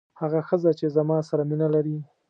هغه 0.21 0.39
ښځه 0.49 0.71
چې 0.79 0.85
زما 0.95 1.17
سره 1.29 1.43
مینه 1.49 1.67
لري. 1.75 1.97